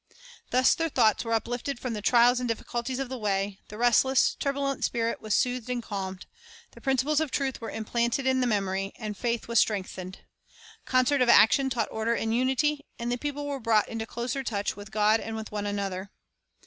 [0.49, 4.33] Thus their thoughts were uplifted from the trials and difficulties of the way, the restless,
[4.33, 6.25] turbulent spirit was soothed and calmed,
[6.71, 10.21] the principles of truth were implanted in the memory, and faith was strengthened.
[10.85, 14.75] Concert of action taught order and unity, and the people were brought into closer touch
[14.75, 16.09] with God and with one another.